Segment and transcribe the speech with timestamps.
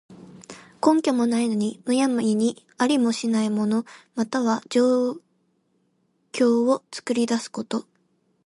[0.83, 3.85] 根拠もないのに、むやみにありもしない物、
[4.15, 5.11] または情
[6.31, 7.85] 況を作り出すこと。